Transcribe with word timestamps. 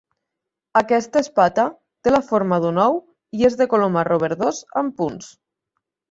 Aquesta 0.79 1.21
espata 1.25 1.65
té 2.07 2.13
la 2.13 2.21
forma 2.29 2.57
d'un 2.63 2.79
ou 2.85 2.97
i 3.39 3.45
és 3.49 3.57
de 3.59 3.67
color 3.73 3.91
marró 3.97 4.17
verdós 4.23 4.63
amb 4.83 4.97
punts. 5.03 5.29